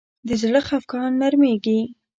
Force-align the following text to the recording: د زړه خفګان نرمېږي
د 0.27 0.29
زړه 0.41 0.61
خفګان 0.67 1.11
نرمېږي 1.21 1.79